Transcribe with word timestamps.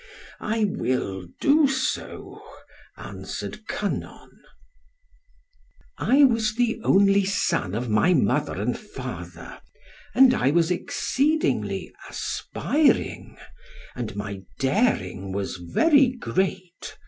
"I 0.39 0.63
will 0.63 1.27
do 1.39 1.67
so," 1.67 2.41
answered 2.97 3.67
Kynon. 3.67 4.31
"I 5.99 6.23
was 6.23 6.55
the 6.55 6.79
only 6.83 7.23
son 7.23 7.75
of 7.75 7.87
my 7.87 8.15
mother 8.15 8.59
and 8.59 8.75
father; 8.75 9.59
and 10.15 10.33
I 10.33 10.49
was 10.49 10.71
exceedingly 10.71 11.93
aspiring, 12.09 13.37
and 13.95 14.15
my 14.15 14.41
daring 14.57 15.33
was 15.33 15.57
very 15.57 16.09
great. 16.09 16.97